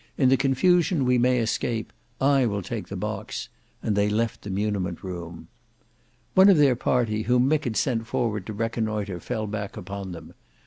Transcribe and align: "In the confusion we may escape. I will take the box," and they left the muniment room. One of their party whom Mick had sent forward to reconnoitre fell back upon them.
"In 0.17 0.29
the 0.29 0.35
confusion 0.35 1.05
we 1.05 1.19
may 1.19 1.37
escape. 1.37 1.93
I 2.19 2.47
will 2.47 2.63
take 2.63 2.87
the 2.87 2.95
box," 2.95 3.49
and 3.83 3.95
they 3.95 4.09
left 4.09 4.41
the 4.41 4.49
muniment 4.49 5.03
room. 5.03 5.47
One 6.33 6.49
of 6.49 6.57
their 6.57 6.75
party 6.75 7.21
whom 7.21 7.47
Mick 7.47 7.65
had 7.65 7.77
sent 7.77 8.07
forward 8.07 8.47
to 8.47 8.53
reconnoitre 8.53 9.19
fell 9.19 9.45
back 9.45 9.77
upon 9.77 10.11
them. 10.11 10.33